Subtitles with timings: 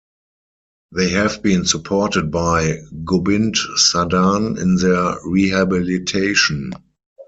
[0.95, 6.71] They have been supported by Gobind Sadan in their rehabilitation.